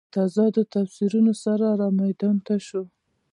[0.07, 2.81] متضادو تفسیرونو سره رامیدان ته شو.